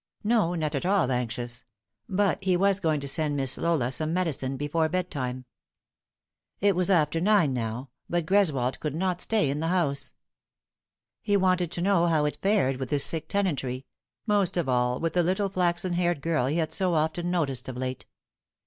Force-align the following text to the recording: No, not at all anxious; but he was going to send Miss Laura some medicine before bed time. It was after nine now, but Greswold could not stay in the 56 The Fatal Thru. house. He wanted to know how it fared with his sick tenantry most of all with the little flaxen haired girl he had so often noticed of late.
No, 0.23 0.55
not 0.55 0.73
at 0.73 0.83
all 0.83 1.11
anxious; 1.11 1.63
but 2.09 2.43
he 2.43 2.57
was 2.57 2.79
going 2.79 2.99
to 3.01 3.07
send 3.07 3.35
Miss 3.37 3.55
Laura 3.55 3.91
some 3.91 4.15
medicine 4.15 4.57
before 4.57 4.89
bed 4.89 5.11
time. 5.11 5.45
It 6.59 6.75
was 6.75 6.89
after 6.89 7.21
nine 7.21 7.53
now, 7.53 7.91
but 8.09 8.25
Greswold 8.25 8.79
could 8.79 8.95
not 8.95 9.21
stay 9.21 9.47
in 9.51 9.59
the 9.59 9.67
56 9.67 9.69
The 9.69 9.75
Fatal 9.75 9.77
Thru. 9.77 9.89
house. 9.89 10.13
He 11.21 11.37
wanted 11.37 11.71
to 11.73 11.81
know 11.83 12.07
how 12.07 12.25
it 12.25 12.39
fared 12.41 12.77
with 12.77 12.89
his 12.89 13.05
sick 13.05 13.27
tenantry 13.27 13.85
most 14.25 14.57
of 14.57 14.67
all 14.67 14.99
with 14.99 15.13
the 15.13 15.21
little 15.21 15.49
flaxen 15.49 15.93
haired 15.93 16.21
girl 16.23 16.47
he 16.47 16.57
had 16.57 16.73
so 16.73 16.95
often 16.95 17.29
noticed 17.29 17.69
of 17.69 17.77
late. 17.77 18.07